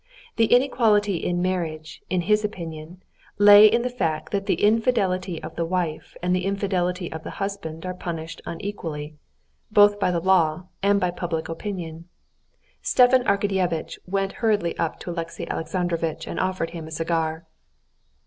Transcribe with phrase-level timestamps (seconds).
[0.37, 3.03] The inequality in marriage, in his opinion,
[3.37, 7.29] lay in the fact that the infidelity of the wife and the infidelity of the
[7.37, 9.13] husband are punished unequally,
[9.69, 12.09] both by the law and by public opinion.
[12.81, 17.45] Stepan Arkadyevitch went hurriedly up to Alexey Alexandrovitch and offered him a cigar.